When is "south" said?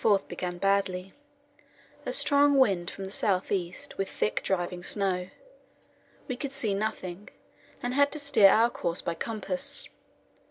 3.11-3.51